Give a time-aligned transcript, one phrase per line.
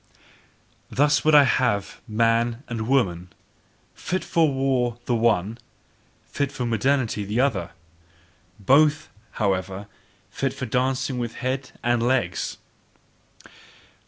[0.89, 3.31] Thus would I have man and woman:
[3.93, 5.59] fit for war, the one;
[6.25, 7.69] fit for maternity, the other;
[8.59, 9.85] both, however,
[10.31, 12.57] fit for dancing with head and legs.